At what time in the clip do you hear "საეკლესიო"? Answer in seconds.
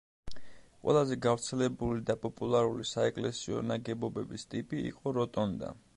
2.93-3.63